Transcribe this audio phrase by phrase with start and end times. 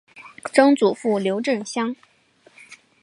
[0.51, 1.95] 曾祖父刘震乡。